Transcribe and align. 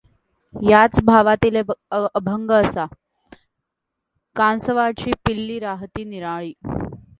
याच 0.53 0.99
भावातील 1.05 1.55
एक 1.55 1.71
अभंग 1.91 2.51
असाः 2.51 2.87
कांसवीची 4.35 5.11
पिलीं 5.25 5.59
राहती 5.61 6.03
निराळीं। 6.03 6.53